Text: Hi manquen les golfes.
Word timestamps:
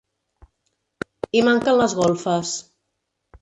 Hi 1.39 1.43
manquen 1.49 1.77
les 1.81 1.95
golfes. 2.01 2.55